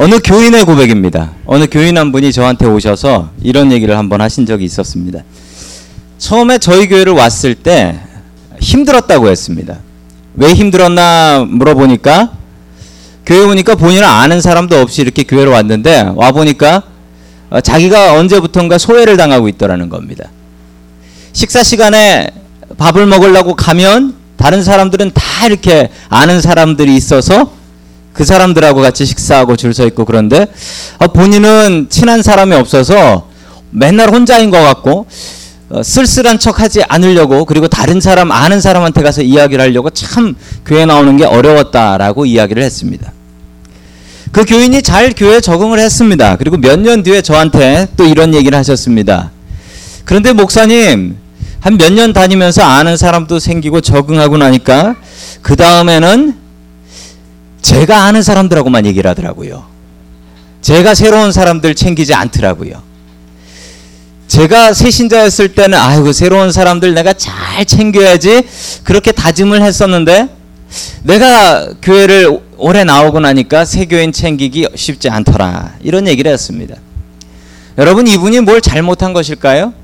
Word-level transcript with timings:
어느 0.00 0.20
교인의 0.20 0.64
고백입니다. 0.64 1.32
어느 1.44 1.66
교인 1.68 1.98
한 1.98 2.12
분이 2.12 2.32
저한테 2.32 2.66
오셔서 2.66 3.30
이런 3.42 3.72
얘기를 3.72 3.98
한번 3.98 4.20
하신 4.20 4.46
적이 4.46 4.64
있었습니다. 4.64 5.24
처음에 6.18 6.58
저희 6.58 6.86
교회를 6.86 7.14
왔을 7.14 7.56
때 7.56 7.98
힘들었다고 8.60 9.28
했습니다. 9.28 9.78
왜 10.34 10.54
힘들었나 10.54 11.44
물어보니까 11.48 12.30
교회 13.26 13.40
오니까 13.40 13.74
본인을 13.74 14.04
아는 14.04 14.40
사람도 14.40 14.80
없이 14.80 15.02
이렇게 15.02 15.24
교회로 15.24 15.50
왔는데 15.50 16.12
와 16.14 16.30
보니까 16.30 16.84
어, 17.50 17.60
자기가 17.60 18.14
언제부턴가 18.14 18.78
소외를 18.78 19.16
당하고 19.16 19.48
있더라는 19.48 19.88
겁니다. 19.88 20.30
식사 21.32 21.64
시간에 21.64 22.30
밥을 22.76 23.04
먹으려고 23.06 23.56
가면 23.56 24.14
다른 24.36 24.62
사람들은 24.62 25.10
다 25.12 25.46
이렇게 25.46 25.90
아는 26.08 26.40
사람들이 26.40 26.94
있어서 26.94 27.57
그 28.12 28.24
사람들하고 28.24 28.80
같이 28.80 29.06
식사하고 29.06 29.56
줄 29.56 29.72
서 29.74 29.86
있고 29.86 30.04
그런데 30.04 30.46
어, 30.98 31.06
본인은 31.08 31.86
친한 31.90 32.22
사람이 32.22 32.54
없어서 32.54 33.28
맨날 33.70 34.10
혼자인 34.12 34.50
것 34.50 34.60
같고 34.62 35.06
어, 35.70 35.82
쓸쓸한 35.82 36.38
척 36.38 36.60
하지 36.60 36.82
않으려고 36.88 37.44
그리고 37.44 37.68
다른 37.68 38.00
사람 38.00 38.32
아는 38.32 38.60
사람한테 38.60 39.02
가서 39.02 39.22
이야기를 39.22 39.62
하려고 39.62 39.90
참 39.90 40.34
교회 40.64 40.84
나오는 40.86 41.16
게 41.16 41.24
어려웠다라고 41.24 42.24
이야기를 42.26 42.62
했습니다. 42.62 43.12
그 44.32 44.44
교인이 44.44 44.82
잘 44.82 45.12
교회에 45.14 45.40
적응을 45.40 45.78
했습니다. 45.78 46.36
그리고 46.36 46.56
몇 46.56 46.78
년 46.80 47.02
뒤에 47.02 47.22
저한테 47.22 47.88
또 47.96 48.04
이런 48.04 48.34
얘기를 48.34 48.56
하셨습니다. 48.58 49.30
그런데 50.04 50.32
목사님 50.32 51.16
한 51.60 51.74
몇 51.76 51.92
년 51.92 52.12
다니면서 52.12 52.62
아는 52.62 52.96
사람도 52.96 53.38
생기고 53.38 53.80
적응하고 53.80 54.38
나니까 54.38 54.96
그 55.42 55.56
다음에는 55.56 56.34
제가 57.68 58.04
아는 58.04 58.22
사람들하고만 58.22 58.86
얘기를 58.86 59.10
하더라고요. 59.10 59.66
제가 60.62 60.94
새로운 60.94 61.32
사람들 61.32 61.74
챙기지 61.74 62.14
않더라고요. 62.14 62.82
제가 64.26 64.72
새신자였을 64.72 65.48
때는 65.54 65.76
아이고 65.76 66.12
새로운 66.12 66.50
사람들 66.50 66.94
내가 66.94 67.12
잘 67.12 67.66
챙겨야지 67.66 68.42
그렇게 68.84 69.12
다짐을 69.12 69.60
했었는데 69.60 70.28
내가 71.02 71.68
교회를 71.82 72.40
오래 72.56 72.84
나오고 72.84 73.20
나니까 73.20 73.66
새 73.66 73.84
교인 73.84 74.12
챙기기 74.12 74.68
쉽지 74.74 75.10
않더라 75.10 75.74
이런 75.82 76.08
얘기를 76.08 76.32
했습니다. 76.32 76.74
여러분 77.76 78.06
이분이 78.06 78.40
뭘 78.40 78.62
잘못한 78.62 79.12
것일까요? 79.12 79.74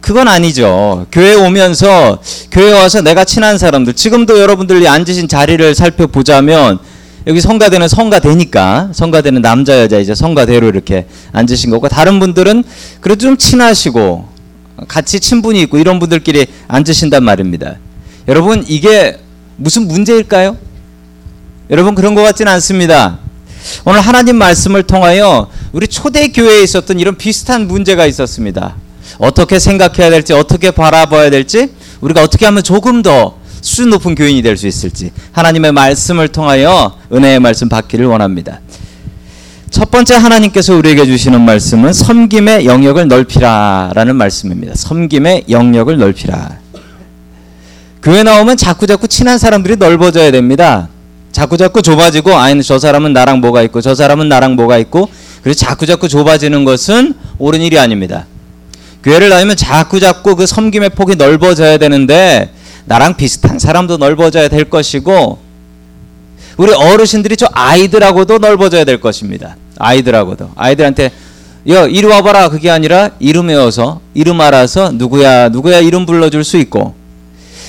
그건 0.00 0.28
아니죠. 0.28 1.06
교회 1.12 1.34
오면서 1.34 2.20
교회 2.50 2.72
와서 2.72 3.02
내가 3.02 3.24
친한 3.24 3.58
사람들 3.58 3.94
지금도 3.94 4.40
여러분들이 4.40 4.88
앉으신 4.88 5.28
자리를 5.28 5.74
살펴보자면 5.74 6.78
여기 7.26 7.40
성가대는 7.40 7.86
성가대니까 7.86 8.90
성가대는 8.92 9.42
남자 9.42 9.78
여자 9.80 9.98
이제 9.98 10.14
성가대로 10.14 10.68
이렇게 10.68 11.06
앉으신 11.32 11.70
거고 11.70 11.88
다른 11.88 12.18
분들은 12.18 12.64
그래도 13.00 13.20
좀 13.20 13.36
친하시고 13.36 14.28
같이 14.88 15.20
친분이 15.20 15.60
있고 15.62 15.78
이런 15.78 15.98
분들끼리 15.98 16.46
앉으신단 16.66 17.22
말입니다. 17.22 17.76
여러분 18.26 18.64
이게 18.66 19.18
무슨 19.56 19.86
문제일까요? 19.86 20.56
여러분 21.68 21.94
그런 21.94 22.14
것 22.14 22.22
같지는 22.22 22.50
않습니다. 22.52 23.18
오늘 23.84 24.00
하나님 24.00 24.36
말씀을 24.36 24.82
통하여 24.82 25.50
우리 25.72 25.86
초대 25.86 26.28
교회에 26.28 26.62
있었던 26.62 26.98
이런 26.98 27.16
비슷한 27.16 27.68
문제가 27.68 28.06
있었습니다. 28.06 28.76
어떻게 29.18 29.58
생각해야 29.58 30.10
될지 30.10 30.32
어떻게 30.32 30.70
바라봐야 30.70 31.30
될지 31.30 31.68
우리가 32.00 32.22
어떻게 32.22 32.44
하면 32.46 32.62
조금 32.62 33.02
더 33.02 33.38
수준 33.60 33.90
높은 33.90 34.14
교인이 34.14 34.40
될 34.42 34.56
수 34.56 34.66
있을지 34.66 35.12
하나님의 35.32 35.72
말씀을 35.72 36.28
통하여 36.28 36.96
은혜의 37.12 37.40
말씀 37.40 37.68
받기를 37.68 38.06
원합니다. 38.06 38.60
첫 39.70 39.90
번째 39.90 40.14
하나님께서 40.16 40.74
우리에게 40.74 41.04
주시는 41.06 41.40
말씀은 41.42 41.92
섬김의 41.92 42.66
영역을 42.66 43.06
넓히라라는 43.06 44.16
말씀입니다. 44.16 44.74
섬김의 44.74 45.44
영역을 45.48 45.96
넓히라. 45.98 46.58
교회 48.02 48.22
나오면 48.22 48.56
자꾸 48.56 48.86
자꾸 48.86 49.06
친한 49.06 49.38
사람들이 49.38 49.76
넓어져야 49.76 50.30
됩니다. 50.32 50.88
자꾸 51.32 51.56
자꾸 51.56 51.82
좁아지고 51.82 52.34
아니 52.34 52.62
저 52.62 52.78
사람은 52.78 53.12
나랑 53.12 53.40
뭐가 53.40 53.62
있고 53.62 53.80
저 53.80 53.94
사람은 53.94 54.28
나랑 54.28 54.56
뭐가 54.56 54.78
있고 54.78 55.08
그래서 55.42 55.64
자꾸 55.64 55.86
자꾸 55.86 56.08
좁아지는 56.08 56.64
것은 56.64 57.14
옳은 57.38 57.60
일이 57.60 57.78
아닙니다. 57.78 58.26
교회를 59.02 59.30
다니면 59.30 59.56
자꾸 59.56 59.98
자꾸 60.00 60.36
그 60.36 60.46
섬김의 60.46 60.90
폭이 60.90 61.16
넓어져야 61.16 61.78
되는데 61.78 62.50
나랑 62.84 63.16
비슷한 63.16 63.58
사람도 63.58 63.96
넓어져야 63.96 64.48
될 64.48 64.64
것이고 64.64 65.38
우리 66.56 66.72
어르신들이 66.72 67.36
저 67.36 67.48
아이들하고도 67.52 68.38
넓어져야 68.38 68.84
될 68.84 69.00
것입니다. 69.00 69.56
아이들하고도 69.78 70.50
아이들한테 70.56 71.10
야 71.68 71.86
이리 71.86 72.06
와봐라 72.06 72.48
그게 72.50 72.70
아니라 72.70 73.10
이름 73.18 73.48
외워서 73.48 74.00
이름 74.14 74.40
알아서 74.40 74.92
누구야 74.92 75.48
누구야 75.50 75.78
이름 75.78 76.04
불러줄 76.04 76.44
수 76.44 76.56
있고 76.58 76.94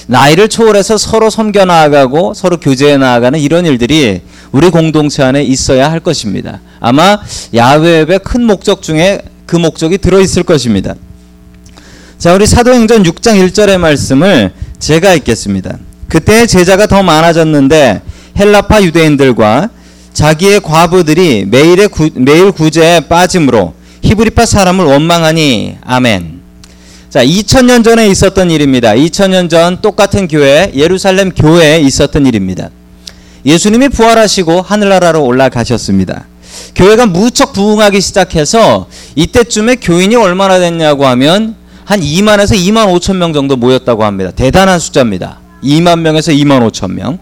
나이를 0.08 0.50
초월해서 0.50 0.98
서로 0.98 1.30
섬겨 1.30 1.66
나아가고 1.66 2.34
서로 2.34 2.58
교제해 2.58 2.98
나아가는 2.98 3.40
이런 3.40 3.66
일들이 3.66 4.22
우리 4.52 4.70
공동체 4.70 5.24
안에 5.24 5.44
있어야 5.44 5.90
할 5.90 6.02
것입니다. 6.02 6.60
아마 6.82 7.20
야외 7.54 8.06
큰 8.22 8.44
목적 8.44 8.82
중에 8.82 9.22
그 9.46 9.56
목적이 9.56 9.98
들어 10.00 10.20
있을 10.20 10.44
것입니다. 10.44 10.96
자, 12.22 12.36
우리 12.36 12.46
사도행전 12.46 13.02
6장 13.02 13.44
1절의 13.50 13.80
말씀을 13.80 14.52
제가 14.78 15.16
읽겠습니다. 15.16 15.80
그때 16.08 16.46
제자가 16.46 16.86
더 16.86 17.02
많아졌는데 17.02 18.04
헬라파 18.38 18.84
유대인들과 18.84 19.72
자기의 20.14 20.60
과부들이 20.60 21.46
매일의 21.48 21.88
구, 21.88 22.12
매일 22.14 22.52
구제에 22.52 23.00
빠짐으로 23.10 23.74
히브리파 24.04 24.46
사람을 24.46 24.86
원망하니 24.86 25.78
아멘. 25.84 26.42
자, 27.10 27.26
2000년 27.26 27.84
전에 27.84 28.08
있었던 28.10 28.52
일입니다. 28.52 28.92
2000년 28.94 29.50
전 29.50 29.82
똑같은 29.82 30.28
교회, 30.28 30.72
예루살렘 30.76 31.32
교회에 31.32 31.80
있었던 31.80 32.28
일입니다. 32.28 32.70
예수님이 33.48 33.90
부활하시고 33.90 34.62
하늘나라로 34.62 35.26
올라가셨습니다. 35.26 36.28
교회가 36.76 37.08
무척 37.08 37.54
부흥하기 37.54 38.00
시작해서 38.00 38.86
이때쯤에 39.16 39.78
교인이 39.78 40.16
얼마나 40.18 40.60
됐냐고 40.60 41.08
하면 41.08 41.60
한 41.92 42.00
2만에서 42.00 42.54
2만 42.54 42.88
5천 42.88 43.18
명 43.18 43.34
정도 43.34 43.58
모였다고 43.58 44.06
합니다. 44.06 44.32
대단한 44.32 44.80
숫자입니다. 44.80 45.40
2만 45.62 46.00
명에서 46.00 46.32
2만 46.32 46.66
5천 46.72 46.94
명. 46.94 47.20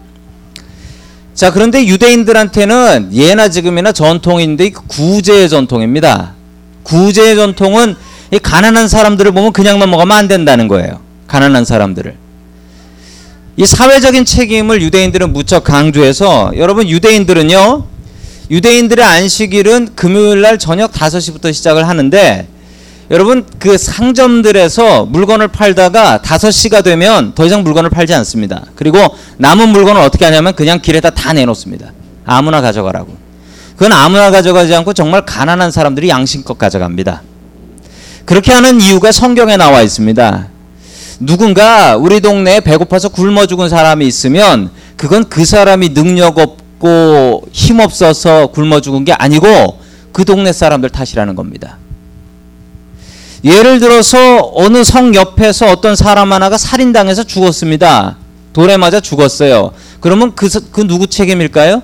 자, 1.34 1.50
그런데 1.50 1.84
유대인들한테는 1.84 3.10
예나 3.12 3.48
지금이나 3.48 3.90
전통인데 3.90 4.70
구제의 4.70 5.48
전통입니다. 5.48 6.34
구제의 6.84 7.34
전통은 7.34 7.96
이 8.30 8.38
가난한 8.38 8.86
사람들을 8.86 9.32
보면 9.32 9.52
그냥만 9.52 9.90
먹으면 9.90 10.16
안 10.16 10.28
된다는 10.28 10.68
거예요. 10.68 11.00
가난한 11.26 11.64
사람들을. 11.64 12.16
이 13.56 13.66
사회적인 13.66 14.24
책임을 14.24 14.82
유대인들은 14.82 15.32
무척 15.32 15.64
강조해서 15.64 16.52
여러분 16.56 16.88
유대인들은요. 16.88 17.86
유대인들의 18.52 19.04
안식일은 19.04 19.96
금요일 19.96 20.42
날 20.42 20.58
저녁 20.58 20.92
5시부터 20.92 21.52
시작을 21.52 21.88
하는데 21.88 22.46
여러분 23.10 23.44
그 23.58 23.76
상점들에서 23.76 25.06
물건을 25.06 25.48
팔다가 25.48 26.20
5시가 26.22 26.84
되면 26.84 27.32
더 27.34 27.44
이상 27.44 27.64
물건을 27.64 27.90
팔지 27.90 28.14
않습니다. 28.14 28.66
그리고 28.76 28.98
남은 29.38 29.70
물건을 29.70 30.00
어떻게 30.00 30.24
하냐면 30.24 30.54
그냥 30.54 30.80
길에다 30.80 31.10
다 31.10 31.32
내놓습니다. 31.32 31.92
아무나 32.24 32.60
가져가라고. 32.60 33.16
그건 33.72 33.92
아무나 33.92 34.30
가져가지 34.30 34.72
않고 34.76 34.92
정말 34.92 35.24
가난한 35.26 35.72
사람들이 35.72 36.08
양심껏 36.08 36.56
가져갑니다. 36.56 37.22
그렇게 38.26 38.52
하는 38.52 38.80
이유가 38.80 39.10
성경에 39.10 39.56
나와 39.56 39.82
있습니다. 39.82 40.46
누군가 41.18 41.96
우리 41.96 42.20
동네에 42.20 42.60
배고파서 42.60 43.08
굶어 43.08 43.46
죽은 43.46 43.68
사람이 43.68 44.06
있으면 44.06 44.70
그건 44.96 45.28
그 45.28 45.44
사람이 45.44 45.94
능력 45.94 46.38
없고 46.38 47.48
힘 47.50 47.80
없어서 47.80 48.46
굶어 48.48 48.80
죽은 48.80 49.04
게 49.04 49.12
아니고 49.12 49.80
그 50.12 50.24
동네 50.24 50.52
사람들 50.52 50.90
탓이라는 50.90 51.34
겁니다. 51.34 51.79
예를 53.42 53.80
들어서 53.80 54.50
어느 54.54 54.84
성 54.84 55.14
옆에서 55.14 55.66
어떤 55.70 55.96
사람 55.96 56.32
하나가 56.32 56.58
살인당해서 56.58 57.24
죽었습니다. 57.24 58.16
돌에 58.52 58.76
맞아 58.76 59.00
죽었어요. 59.00 59.72
그러면 60.00 60.34
그, 60.34 60.48
그 60.70 60.86
누구 60.86 61.06
책임일까요? 61.06 61.82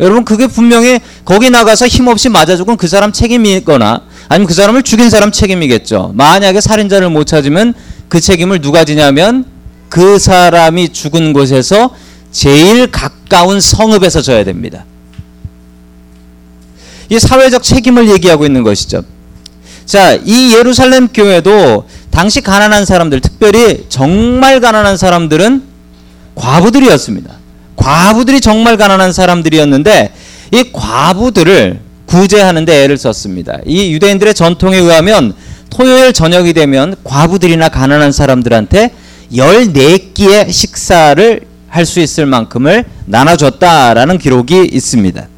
여러분 0.00 0.24
그게 0.24 0.46
분명히 0.46 1.00
거기 1.24 1.50
나가서 1.50 1.86
힘없이 1.88 2.28
맞아 2.28 2.56
죽은 2.56 2.76
그 2.76 2.86
사람 2.86 3.12
책임이거나 3.12 4.02
아니면 4.28 4.46
그 4.46 4.54
사람을 4.54 4.82
죽인 4.82 5.10
사람 5.10 5.32
책임이겠죠. 5.32 6.12
만약에 6.14 6.60
살인자를 6.60 7.10
못 7.10 7.24
찾으면 7.24 7.74
그 8.08 8.20
책임을 8.20 8.60
누가 8.60 8.84
지냐면 8.84 9.44
그 9.88 10.18
사람이 10.18 10.90
죽은 10.90 11.32
곳에서 11.32 11.90
제일 12.30 12.90
가까운 12.90 13.60
성읍에서 13.60 14.22
져야 14.22 14.44
됩니다. 14.44 14.84
이 17.08 17.18
사회적 17.18 17.62
책임을 17.62 18.08
얘기하고 18.10 18.44
있는 18.44 18.62
것이죠. 18.62 19.02
자, 19.88 20.12
이 20.22 20.54
예루살렘 20.54 21.08
교회도 21.08 21.88
당시 22.10 22.42
가난한 22.42 22.84
사람들, 22.84 23.22
특별히 23.22 23.86
정말 23.88 24.60
가난한 24.60 24.98
사람들은 24.98 25.62
과부들이었습니다. 26.34 27.32
과부들이 27.74 28.42
정말 28.42 28.76
가난한 28.76 29.14
사람들이었는데 29.14 30.12
이 30.52 30.64
과부들을 30.74 31.80
구제하는 32.04 32.66
데 32.66 32.84
애를 32.84 32.98
썼습니다. 32.98 33.60
이 33.64 33.94
유대인들의 33.94 34.34
전통에 34.34 34.76
의하면 34.76 35.32
토요일 35.70 36.12
저녁이 36.12 36.52
되면 36.52 36.94
과부들이나 37.02 37.70
가난한 37.70 38.12
사람들한테 38.12 38.90
14끼의 39.32 40.52
식사를 40.52 41.40
할 41.70 41.86
수 41.86 42.00
있을 42.00 42.26
만큼을 42.26 42.84
나눠줬다라는 43.06 44.18
기록이 44.18 44.68
있습니다. 44.70 45.28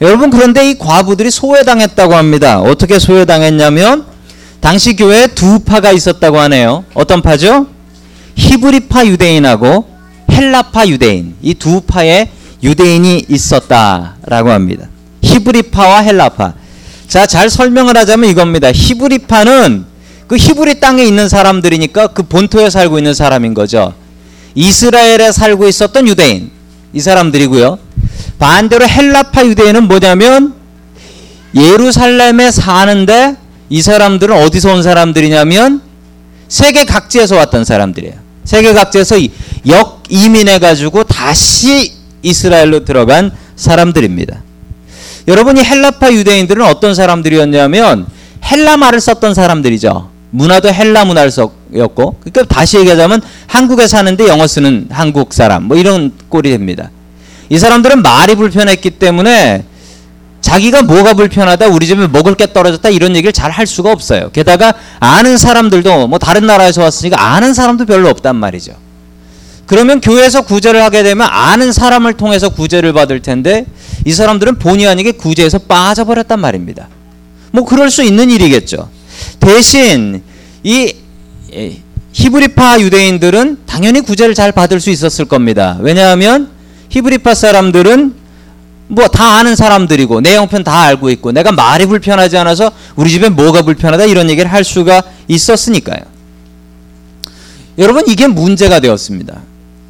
여러분 0.00 0.30
그런데 0.30 0.70
이 0.70 0.78
과부들이 0.78 1.30
소외당했다고 1.30 2.14
합니다. 2.14 2.60
어떻게 2.60 2.98
소외당했냐면 2.98 4.04
당시 4.60 4.96
교회에 4.96 5.28
두 5.28 5.60
파가 5.60 5.92
있었다고 5.92 6.38
하네요. 6.40 6.84
어떤 6.94 7.22
파죠? 7.22 7.66
히브리파 8.36 9.06
유대인하고 9.06 9.86
헬라파 10.30 10.88
유대인 10.88 11.34
이 11.42 11.54
두 11.54 11.80
파의 11.82 12.28
유대인이 12.62 13.26
있었다라고 13.28 14.50
합니다. 14.50 14.88
히브리파와 15.22 16.00
헬라파. 16.00 16.54
자, 17.06 17.26
잘 17.26 17.50
설명을 17.50 17.96
하자면 17.98 18.30
이겁니다. 18.30 18.72
히브리파는 18.72 19.84
그 20.26 20.36
히브리 20.36 20.80
땅에 20.80 21.04
있는 21.04 21.28
사람들이니까 21.28 22.08
그 22.08 22.22
본토에 22.22 22.70
살고 22.70 22.98
있는 22.98 23.12
사람인 23.14 23.52
거죠. 23.52 23.92
이스라엘에 24.54 25.30
살고 25.30 25.68
있었던 25.68 26.08
유대인 26.08 26.50
이 26.94 27.00
사람들이고요. 27.00 27.78
반대로 28.38 28.86
헬라파 28.86 29.46
유대인은 29.46 29.88
뭐냐면 29.88 30.54
예루살렘에 31.54 32.50
사는데 32.50 33.36
이 33.70 33.80
사람들은 33.80 34.36
어디서 34.44 34.74
온 34.74 34.82
사람들이냐면 34.82 35.80
세계 36.48 36.84
각지에서 36.84 37.36
왔던 37.36 37.64
사람들이에요. 37.64 38.14
세계 38.44 38.72
각지에서 38.74 39.16
역 39.68 40.02
이민해 40.08 40.58
가지고 40.58 41.04
다시 41.04 41.92
이스라엘로 42.22 42.84
들어간 42.84 43.30
사람들입니다. 43.56 44.42
여러분이 45.26 45.64
헬라파 45.64 46.12
유대인들은 46.12 46.64
어떤 46.64 46.94
사람들이었냐면 46.94 48.06
헬라 48.44 48.76
말을 48.76 49.00
썼던 49.00 49.34
사람들이죠. 49.34 50.10
문화도 50.30 50.68
헬라 50.68 51.04
문화를 51.04 51.30
썼고 51.30 52.16
그러니까 52.20 52.44
다시 52.44 52.78
얘기하자면 52.78 53.22
한국에 53.46 53.86
사는데 53.86 54.26
영어 54.28 54.46
쓰는 54.46 54.88
한국 54.90 55.32
사람 55.32 55.64
뭐 55.64 55.76
이런 55.76 56.12
꼴이 56.28 56.50
됩니다. 56.50 56.90
이 57.48 57.58
사람들은 57.58 58.02
말이 58.02 58.34
불편했기 58.34 58.90
때문에 58.90 59.64
자기가 60.40 60.82
뭐가 60.82 61.14
불편하다 61.14 61.68
우리 61.68 61.86
집에 61.86 62.06
먹을 62.06 62.34
게 62.34 62.52
떨어졌다 62.52 62.88
이런 62.90 63.16
얘기를 63.16 63.32
잘 63.32 63.50
할 63.50 63.66
수가 63.66 63.92
없어요. 63.92 64.30
게다가 64.32 64.74
아는 65.00 65.38
사람들도 65.38 66.08
뭐 66.08 66.18
다른 66.18 66.46
나라에서 66.46 66.82
왔으니까 66.82 67.20
아는 67.34 67.54
사람도 67.54 67.86
별로 67.86 68.08
없단 68.08 68.36
말이죠. 68.36 68.72
그러면 69.66 70.00
교회에서 70.00 70.42
구제를 70.42 70.82
하게 70.82 71.02
되면 71.02 71.26
아는 71.30 71.72
사람을 71.72 72.14
통해서 72.14 72.48
구제를 72.50 72.92
받을 72.92 73.22
텐데 73.22 73.64
이 74.04 74.12
사람들은 74.12 74.58
본의 74.58 74.86
아니게 74.86 75.12
구제에서 75.12 75.58
빠져버렸단 75.60 76.38
말입니다. 76.40 76.88
뭐 77.52 77.64
그럴 77.64 77.90
수 77.90 78.02
있는 78.02 78.30
일이겠죠. 78.30 78.88
대신 79.40 80.22
이 80.62 80.94
히브리파 82.12 82.80
유대인들은 82.80 83.58
당연히 83.66 84.00
구제를 84.00 84.34
잘 84.34 84.52
받을 84.52 84.80
수 84.80 84.90
있었을 84.90 85.24
겁니다. 85.24 85.78
왜냐하면 85.80 86.50
히브리파 86.98 87.34
사람들은 87.34 88.14
뭐 88.86 89.08
다 89.08 89.38
아는 89.38 89.56
사람들이고 89.56 90.20
내 90.20 90.36
형편 90.36 90.62
다 90.62 90.82
알고 90.82 91.10
있고 91.10 91.32
내가 91.32 91.50
말이 91.50 91.86
불편하지 91.86 92.36
않아서 92.38 92.70
우리 92.94 93.10
집에 93.10 93.28
뭐가 93.30 93.62
불편하다 93.62 94.04
이런 94.04 94.30
얘기를 94.30 94.52
할 94.52 94.62
수가 94.62 95.02
있었으니까요. 95.26 95.98
여러분 97.78 98.04
이게 98.06 98.28
문제가 98.28 98.78
되었습니다. 98.78 99.40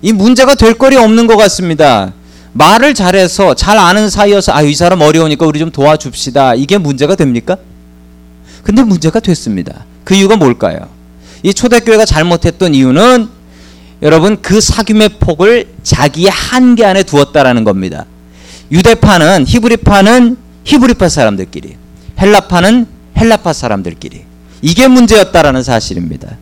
이 0.01 0.13
문제가 0.13 0.55
될 0.55 0.75
거리 0.75 0.97
없는 0.97 1.27
것 1.27 1.37
같습니다. 1.37 2.13
말을 2.55 2.95
잘해서 2.95 3.55
잘 3.55 3.77
아는 3.79 4.09
사이여서 4.09 4.53
아 4.53 4.63
이 4.63 4.75
사람 4.75 5.03
어려우니까 5.03 5.45
우리 5.45 5.59
좀 5.59 5.71
도와줍시다. 5.71 6.55
이게 6.55 6.79
문제가 6.79 7.17
됩니까? 7.17 7.57
근데 8.63 8.83
문제가 8.83 9.21
됐습니다. 9.21 9.85
그 10.05 10.15
이유가 10.15 10.37
뭘까요? 10.37 10.79
이 11.43 11.53
초대교회가 11.53 12.07
잘못했던 12.07 12.75
이유는 12.75 13.29
여러분 14.03 14.41
그 14.43 14.59
사귐의 14.59 15.19
폭을 15.19 15.67
자기의 15.83 16.31
한계 16.31 16.85
안에 16.85 17.03
두었다라는 17.03 17.65
겁니다. 17.65 18.05
유대파는 18.71 19.47
히브리파는 19.47 20.37
히브리파 20.65 21.09
사람들끼리, 21.09 21.77
헬라파는 22.21 22.87
헬라파 23.19 23.53
사람들끼리. 23.53 24.25
이게 24.63 24.89
문제였다라는 24.89 25.63
사실입니다. 25.63 26.39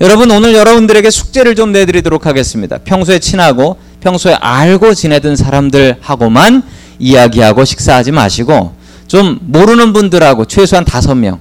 여러분 0.00 0.30
오늘 0.30 0.54
여러분들에게 0.54 1.10
숙제를 1.10 1.54
좀 1.54 1.72
내드리도록 1.72 2.24
하겠습니다. 2.24 2.78
평소에 2.78 3.18
친하고 3.18 3.76
평소에 4.00 4.32
알고 4.32 4.94
지내던 4.94 5.36
사람들하고만 5.36 6.62
이야기하고 6.98 7.66
식사하지 7.66 8.12
마시고 8.12 8.74
좀 9.06 9.38
모르는 9.42 9.92
분들하고 9.92 10.46
최소한 10.46 10.86
다섯 10.86 11.14
명, 11.14 11.38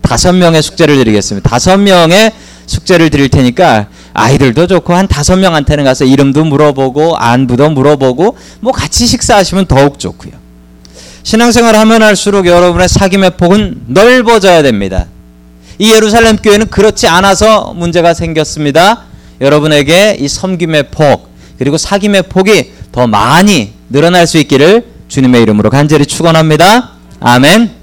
다섯 0.00 0.32
명의 0.32 0.62
숙제를 0.62 0.96
드리겠습니다. 0.96 1.48
다섯 1.50 1.76
명의 1.76 2.32
숙제를 2.66 3.10
드릴 3.10 3.28
테니까 3.28 3.88
아이들도 4.18 4.66
좋고 4.66 4.94
한 4.94 5.06
다섯 5.06 5.36
명한테는 5.36 5.84
가서 5.84 6.04
이름도 6.04 6.44
물어보고 6.44 7.16
안부도 7.16 7.70
물어보고 7.70 8.36
뭐 8.60 8.72
같이 8.72 9.06
식사하시면 9.06 9.66
더욱 9.66 9.98
좋고요. 9.98 10.32
신앙생활 11.22 11.76
하면 11.76 12.02
할수록 12.02 12.46
여러분의 12.46 12.88
사귐의 12.88 13.36
폭은 13.36 13.82
넓어져야 13.86 14.62
됩니다. 14.62 15.06
이 15.78 15.92
예루살렘 15.92 16.36
교회는 16.36 16.68
그렇지 16.68 17.06
않아서 17.06 17.72
문제가 17.74 18.14
생겼습니다. 18.14 19.04
여러분에게 19.40 20.16
이 20.18 20.26
섬김의 20.26 20.90
폭 20.90 21.28
그리고 21.58 21.76
사귐의 21.76 22.28
폭이 22.28 22.72
더 22.90 23.06
많이 23.06 23.72
늘어날 23.88 24.26
수 24.26 24.38
있기를 24.38 24.86
주님의 25.08 25.42
이름으로 25.42 25.70
간절히 25.70 26.06
축원합니다. 26.06 26.90
아멘. 27.20 27.77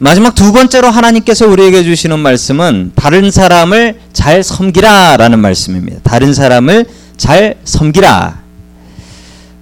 마지막 0.00 0.34
두 0.34 0.52
번째로 0.52 0.88
하나님께서 0.88 1.46
우리에게 1.48 1.82
주시는 1.82 2.20
말씀은 2.20 2.92
다른 2.94 3.30
사람을 3.32 3.98
잘 4.12 4.44
섬기라라는 4.44 5.40
말씀입니다. 5.40 6.00
다른 6.04 6.32
사람을 6.32 6.86
잘 7.16 7.56
섬기라. 7.64 8.40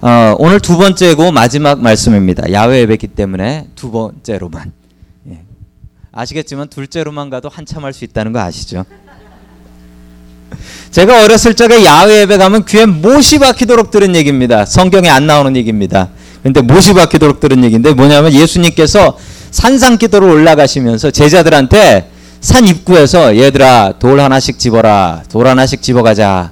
어, 0.01 0.35
오늘 0.37 0.59
두 0.59 0.77
번째고 0.77 1.31
마지막 1.31 1.81
말씀입니다. 1.81 2.51
야외 2.51 2.81
예배기 2.81 3.07
때문에 3.07 3.65
두 3.75 3.89
번째로만. 3.89 4.71
예. 5.31 5.39
아시겠지만 6.11 6.67
둘째로만 6.67 7.31
가도 7.31 7.49
한참 7.49 7.83
할 7.83 7.93
수 7.93 8.05
있다는 8.05 8.31
거 8.31 8.39
아시죠? 8.39 8.85
제가 10.91 11.23
어렸을 11.23 11.55
적에 11.55 11.83
야외 11.83 12.21
예배 12.21 12.37
가면 12.37 12.65
귀에 12.65 12.85
못이 12.85 13.39
박히도록 13.39 13.89
들은 13.89 14.15
얘기입니다. 14.15 14.65
성경에 14.65 15.09
안 15.09 15.25
나오는 15.25 15.55
얘기입니다. 15.55 16.09
근데 16.43 16.61
못이 16.61 16.93
박히도록 16.93 17.39
들은 17.39 17.63
얘기인데 17.63 17.93
뭐냐면 17.93 18.33
예수님께서 18.33 19.17
산상기도로 19.51 20.27
올라가시면서 20.27 21.11
제자들한테 21.11 22.09
산 22.39 22.67
입구에서 22.67 23.37
얘들아 23.37 23.93
돌 23.99 24.19
하나씩 24.19 24.59
집어라 24.59 25.23
돌 25.29 25.47
하나씩 25.47 25.81
집어가자 25.81 26.51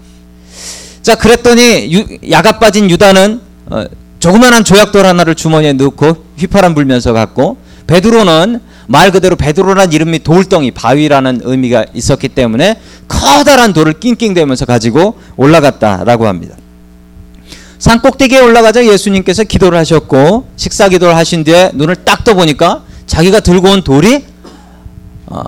자 1.01 1.15
그랬더니 1.15 1.91
유, 1.91 2.31
야가 2.31 2.59
빠진 2.59 2.89
유다는 2.89 3.41
어, 3.67 3.85
조그만한 4.19 4.63
조약돌 4.63 5.05
하나를 5.05 5.35
주머니에 5.35 5.73
넣고 5.73 6.25
휘파람 6.37 6.73
불면서 6.73 7.13
갔고 7.13 7.57
베드로는 7.85 8.59
말 8.87 9.11
그대로 9.11 9.35
베드로란 9.35 9.93
이름이 9.93 10.19
돌덩이 10.19 10.71
바위라는 10.71 11.41
의미가 11.43 11.85
있었기 11.93 12.29
때문에 12.29 12.79
커다란 13.07 13.73
돌을 13.73 13.93
낑낑대면서 13.99 14.65
가지고 14.65 15.15
올라갔다라고 15.37 16.27
합니다. 16.27 16.55
산 17.77 18.01
꼭대기에 18.01 18.39
올라가자 18.39 18.85
예수님께서 18.85 19.43
기도를 19.43 19.77
하셨고 19.79 20.47
식사 20.55 20.89
기도를 20.89 21.15
하신 21.15 21.43
뒤에 21.43 21.71
눈을 21.73 21.97
딱 21.97 22.23
떠보니까 22.23 22.83
자기가 23.07 23.39
들고 23.41 23.69
온 23.69 23.83
돌이 23.83 24.25
어, 25.27 25.41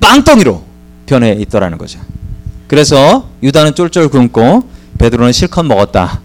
빵덩이로 0.00 0.62
변해 1.06 1.32
있더라는 1.40 1.78
거죠. 1.78 2.00
그래서 2.66 3.28
유다는 3.42 3.74
쫄쫄 3.74 4.08
굶고 4.08 4.62
베드로는 4.98 5.32
실컷 5.32 5.64
먹었다. 5.64 6.20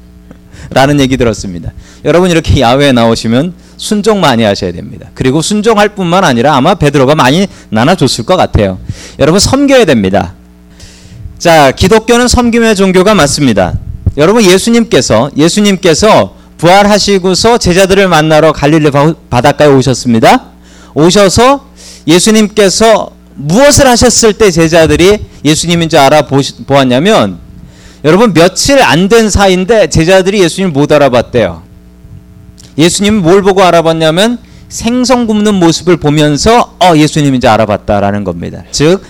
라는 0.70 1.00
얘기 1.00 1.16
들었습니다. 1.16 1.72
여러분 2.04 2.30
이렇게 2.30 2.60
야외에 2.60 2.92
나오시면 2.92 3.54
순종 3.76 4.20
많이 4.20 4.42
하셔야 4.42 4.72
됩니다. 4.72 5.10
그리고 5.14 5.42
순종할 5.42 5.90
뿐만 5.90 6.22
아니라 6.22 6.54
아마 6.54 6.74
베드로가 6.74 7.14
많이 7.14 7.46
나눠줬을 7.70 8.24
것 8.24 8.36
같아요. 8.36 8.78
여러분 9.18 9.40
섬겨야 9.40 9.84
됩니다. 9.86 10.34
자, 11.38 11.70
기독교는 11.72 12.28
섬김의 12.28 12.76
종교가 12.76 13.14
맞습니다. 13.14 13.74
여러분 14.18 14.42
예수님께서 14.42 15.30
예수님께서 15.36 16.36
부활하시고서 16.60 17.56
제자들을 17.58 18.06
만나러 18.08 18.52
갈릴리 18.52 18.90
바닷가에 19.30 19.68
오셨습니다. 19.68 20.42
오셔서 20.94 21.66
예수님께서 22.06 23.10
무엇을 23.34 23.86
하셨을 23.86 24.34
때 24.34 24.50
제자들이 24.50 25.18
예수님인 25.44 25.88
줄 25.88 25.98
알아보았냐면 26.00 27.38
여러분 28.04 28.34
며칠 28.34 28.82
안 28.82 29.08
된 29.08 29.30
사이인데 29.30 29.88
제자들이 29.88 30.40
예수님 30.42 30.72
못 30.72 30.92
알아봤대요. 30.92 31.62
예수님 32.76 33.22
뭘 33.22 33.42
보고 33.42 33.62
알아봤냐면 33.62 34.38
생선 34.68 35.26
굽는 35.26 35.54
모습을 35.54 35.96
보면서 35.96 36.76
어 36.82 36.94
예수님인지 36.96 37.48
알아봤다라는 37.48 38.24
겁니다. 38.24 38.64
즉 38.70 39.02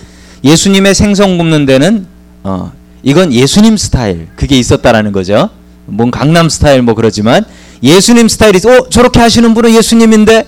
예수님의 0.43 0.95
생선 0.95 1.37
굽는 1.37 1.65
데는 1.65 2.07
어 2.43 2.71
이건 3.03 3.31
예수님 3.33 3.75
스타일 3.77 4.27
그게 4.35 4.57
있었다라는 4.57 5.11
거죠. 5.11 5.49
뭔 5.91 6.11
강남 6.11 6.49
스타일 6.49 6.81
뭐 6.81 6.95
그러지만 6.95 7.45
예수님 7.83 8.27
스타일이 8.27 8.59
어 8.67 8.89
저렇게 8.89 9.19
하시는 9.19 9.53
분은 9.53 9.73
예수님인데 9.73 10.45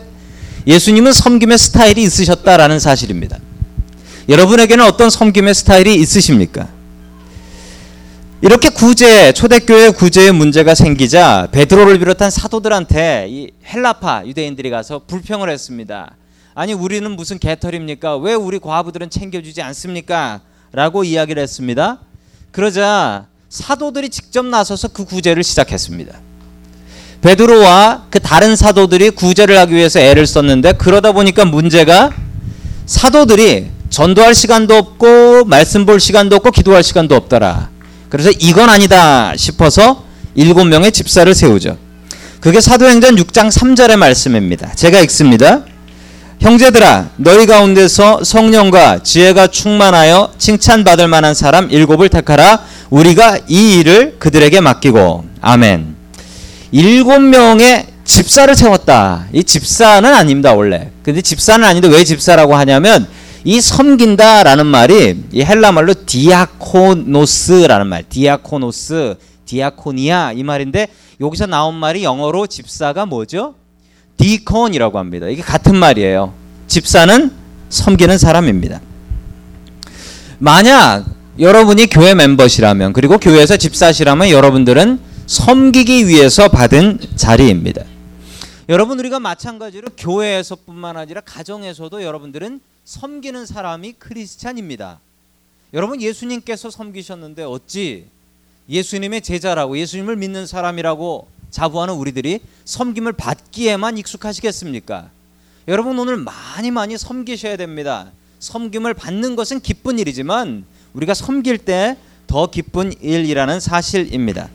예수님은 0.65 1.11
섬김의 1.13 1.57
스타일이 1.57 2.03
있으셨다라는 2.03 2.79
사실입니다. 2.79 3.37
여러분에게는 4.29 4.85
어떤 4.85 5.09
섬김의 5.09 5.53
스타일이 5.53 5.95
있으십니까? 5.95 6.69
이렇게 8.41 8.69
구제 8.69 9.31
초대교회 9.31 9.91
구제에 9.91 10.31
문제가 10.31 10.75
생기자 10.75 11.47
베드로를 11.51 11.99
비롯한 11.99 12.29
사도들한테 12.29 13.27
이 13.29 13.51
헬라파 13.65 14.23
유대인들이 14.25 14.69
가서 14.69 15.01
불평을 15.07 15.49
했습니다. 15.49 16.15
아니 16.55 16.73
우리는 16.73 17.09
무슨 17.11 17.39
개털입니까? 17.39 18.17
왜 18.17 18.33
우리 18.33 18.59
과부들은 18.59 19.09
챙겨주지 19.09 19.61
않습니까? 19.61 20.41
라고 20.71 21.03
이야기를 21.03 21.41
했습니다. 21.41 21.99
그러자 22.51 23.27
사도들이 23.53 24.09
직접 24.09 24.43
나서서 24.43 24.87
그 24.87 25.05
구제를 25.05 25.43
시작했습니다. 25.43 26.19
베드로와 27.21 28.07
그 28.09 28.19
다른 28.19 28.55
사도들이 28.55 29.11
구제를 29.11 29.59
하기 29.59 29.75
위해서 29.75 29.99
애를 29.99 30.25
썼는데 30.25 30.73
그러다 30.73 31.11
보니까 31.11 31.45
문제가 31.45 32.09
사도들이 32.87 33.67
전도할 33.91 34.33
시간도 34.33 34.75
없고 34.75 35.45
말씀 35.45 35.85
볼 35.85 35.99
시간도 35.99 36.37
없고 36.37 36.49
기도할 36.49 36.81
시간도 36.81 37.15
없더라. 37.15 37.69
그래서 38.09 38.31
이건 38.39 38.69
아니다 38.69 39.35
싶어서 39.37 40.03
일곱 40.33 40.65
명의 40.65 40.91
집사를 40.91 41.31
세우죠. 41.35 41.77
그게 42.39 42.59
사도행전 42.59 43.17
6장 43.17 43.51
3절의 43.51 43.97
말씀입니다. 43.97 44.73
제가 44.73 44.99
읽습니다. 45.01 45.63
형제들아 46.43 47.11
너희 47.15 47.45
가운데서 47.45 48.25
성령과 48.25 49.01
지혜가 49.01 49.47
충만하여 49.47 50.33
칭찬받을 50.37 51.07
만한 51.07 51.33
사람 51.33 51.71
일곱을 51.71 52.09
택하라 52.09 52.59
우리가 52.89 53.39
이 53.47 53.77
일을 53.79 54.17
그들에게 54.19 54.59
맡기고 54.59 55.23
아멘. 55.39 55.95
일곱 56.73 57.19
명의 57.21 57.85
집사를 58.03 58.53
세웠다. 58.53 59.27
이 59.31 59.45
집사는 59.45 60.13
아닙니다 60.13 60.53
원래. 60.53 60.91
근데 61.01 61.21
집사는 61.21 61.63
아닌데 61.63 61.87
왜 61.87 62.03
집사라고 62.03 62.55
하냐면 62.55 63.07
이 63.45 63.61
섬긴다라는 63.61 64.65
말이 64.65 65.23
이 65.31 65.41
헬라 65.43 65.71
말로 65.71 65.93
διάκονος라는 66.05 67.87
말, 67.87 68.03
διάκονος, 68.03 69.15
διακονία 69.45 70.33
이 70.33 70.43
말인데 70.43 70.87
여기서 71.21 71.45
나온 71.45 71.73
말이 71.75 72.03
영어로 72.03 72.47
집사가 72.47 73.05
뭐죠? 73.05 73.55
디콘이라고 74.17 74.99
합니다. 74.99 75.27
이게 75.27 75.41
같은 75.41 75.75
말이에요. 75.75 76.33
집사는 76.67 77.31
섬기는 77.69 78.17
사람입니다. 78.17 78.81
만약 80.39 81.05
여러분이 81.39 81.87
교회 81.87 82.13
멤버시라면 82.13 82.93
그리고 82.93 83.17
교회에서 83.17 83.57
집사시라면 83.57 84.29
여러분들은 84.29 84.99
섬기기 85.25 86.07
위해서 86.07 86.47
받은 86.47 86.99
자리입니다. 87.15 87.83
여러분 88.69 88.99
우리가 88.99 89.19
마찬가지로 89.19 89.89
교회에서뿐만 89.97 90.95
아니라 90.95 91.21
가정에서도 91.21 92.03
여러분들은 92.03 92.61
섬기는 92.85 93.45
사람이 93.45 93.93
크리스찬입니다. 93.93 94.99
여러분 95.73 96.01
예수님께서 96.01 96.69
섬기셨는데 96.69 97.43
어찌 97.43 98.05
예수님의 98.69 99.21
제자라고 99.21 99.77
예수님을 99.77 100.15
믿는 100.15 100.45
사람이라고 100.45 101.27
자부하는 101.53 101.93
우리들이 101.93 102.41
섬김을 102.65 103.13
받기에만 103.13 103.97
익숙하시겠습니까? 103.99 105.09
여러분 105.69 105.97
오늘 105.97 106.17
많이 106.17 106.71
많이 106.71 106.97
섬기셔야 106.97 107.55
됩니다. 107.55 108.07
섬김을 108.39 108.95
받는 108.95 109.37
것은 109.37 109.61
기쁜 109.61 109.99
일이지만 109.99 110.65
우리가 110.93 111.13
섬길 111.13 111.59
때 111.59 111.95
더 112.33 112.47
기쁜 112.47 112.91
일이라는 112.99 113.59
사실입니다. 113.59 114.49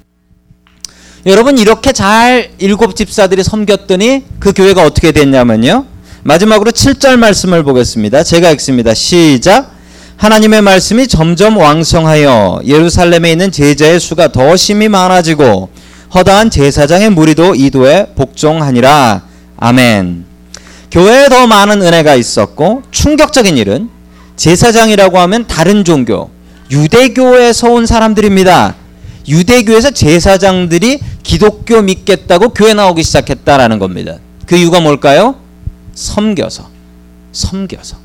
여러분 1.27 1.59
이렇게 1.59 1.93
잘 1.93 2.51
일곱 2.59 2.97
집사들이 2.97 3.45
섬겼더니 3.45 4.25
그 4.41 4.53
교회가 4.53 4.83
어떻게 4.83 5.13
됐냐면요. 5.13 5.87
마지막으로 6.25 6.73
7절 6.73 7.19
말씀을 7.19 7.63
보겠습니다. 7.63 8.25
제가 8.25 8.51
읽습니다. 8.51 8.95
시작. 8.95 9.77
하나님의 10.17 10.63
말씀이 10.63 11.07
점점 11.07 11.57
왕성하여 11.57 12.63
예루살렘에 12.65 13.31
있는 13.31 13.53
제자의 13.53 14.01
수가 14.01 14.33
더 14.33 14.57
심히 14.57 14.89
많아지고 14.89 15.69
허다한 16.15 16.51
제사장의 16.51 17.11
무리도 17.11 17.55
이도에 17.55 18.13
복종하니라. 18.15 19.23
아멘. 19.59 20.25
교회에 20.91 21.29
더 21.29 21.47
많은 21.47 21.83
은혜가 21.83 22.15
있었고 22.15 22.83
충격적인 22.91 23.57
일은 23.59 23.91
제사장이라고 24.37 25.19
하면 25.19 25.47
다른 25.47 25.85
종교 25.85 26.31
유대교에서 26.71 27.71
온 27.71 27.87
사람들입니다. 27.87 28.75
유대교에서 29.29 29.91
제사장들이 29.91 31.01
기독교 31.23 31.83
믿겠다고 31.83 32.51
교회 32.51 32.73
나오기 32.73 33.03
시작했다라는 33.03 33.79
겁니다. 33.79 34.17
그 34.47 34.57
이유가 34.57 34.81
뭘까요? 34.81 35.35
섬겨서 35.95 36.69
섬겨서 37.33 37.99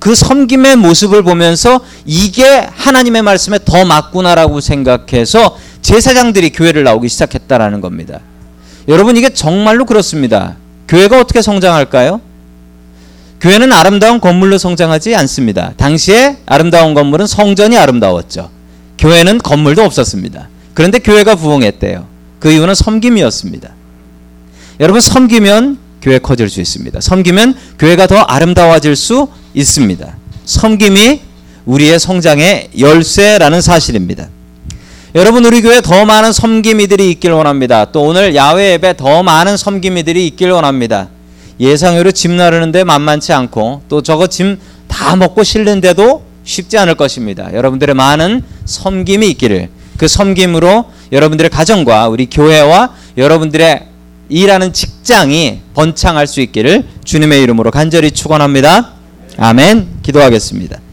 그 0.00 0.14
섬김의 0.14 0.76
모습을 0.76 1.22
보면서 1.22 1.80
이게 2.06 2.66
하나님의 2.74 3.22
말씀에 3.22 3.58
더 3.64 3.84
맞구나라고 3.84 4.60
생각해서 4.60 5.56
제사장들이 5.82 6.50
교회를 6.50 6.84
나오기 6.84 7.08
시작했다라는 7.08 7.80
겁니다. 7.80 8.20
여러분 8.88 9.16
이게 9.16 9.30
정말로 9.30 9.84
그렇습니다. 9.84 10.56
교회가 10.88 11.20
어떻게 11.20 11.42
성장할까요? 11.42 12.20
교회는 13.40 13.72
아름다운 13.72 14.20
건물로 14.20 14.58
성장하지 14.58 15.14
않습니다. 15.16 15.72
당시에 15.76 16.36
아름다운 16.46 16.92
건물은 16.94 17.26
성전이 17.26 17.76
아름다웠죠. 17.78 18.50
교회는 18.98 19.38
건물도 19.38 19.82
없었습니다. 19.82 20.48
그런데 20.74 20.98
교회가 20.98 21.36
부흥했대요. 21.36 22.06
그 22.38 22.50
이유는 22.50 22.74
섬김이었습니다. 22.74 23.70
여러분 24.80 25.00
섬기면 25.00 25.78
교회 26.02 26.18
커질 26.18 26.48
수 26.48 26.60
있습니다. 26.60 27.00
섬기면 27.00 27.54
교회가 27.78 28.06
더 28.06 28.16
아름다워질 28.16 28.96
수 28.96 29.28
있습니다. 29.54 30.16
섬김이 30.44 31.20
우리의 31.66 32.00
성장의 32.00 32.70
열쇠라는 32.78 33.60
사실입니다. 33.60 34.28
여러분 35.14 35.44
우리 35.44 35.60
교회 35.60 35.80
더 35.80 36.04
많은 36.04 36.32
섬김이들이 36.32 37.10
있길 37.12 37.32
원합니다. 37.32 37.86
또 37.86 38.02
오늘 38.02 38.34
야외 38.34 38.72
예배 38.72 38.96
더 38.96 39.22
많은 39.22 39.56
섬김이들이 39.56 40.26
있길 40.28 40.50
원합니다. 40.50 41.08
예상외로 41.58 42.12
짐 42.12 42.36
나르는데 42.36 42.84
만만치 42.84 43.32
않고 43.32 43.82
또 43.88 44.02
저거 44.02 44.26
짐 44.26 44.58
다 44.90 45.16
먹고 45.16 45.44
실는데도 45.44 46.22
쉽지 46.44 46.76
않을 46.76 46.96
것입니다. 46.96 47.54
여러분들의 47.54 47.94
많은 47.94 48.42
섬김이 48.66 49.30
있기를 49.30 49.70
그 49.96 50.08
섬김으로 50.08 50.84
여러분들의 51.12 51.48
가정과 51.50 52.08
우리 52.08 52.26
교회와 52.26 52.90
여러분들의 53.16 53.86
일하는 54.28 54.72
직장이 54.72 55.60
번창할 55.74 56.26
수 56.26 56.40
있기를 56.40 56.84
주님의 57.04 57.42
이름으로 57.42 57.70
간절히 57.70 58.10
축원합니다. 58.10 58.92
아멘. 59.38 60.00
기도하겠습니다. 60.02 60.89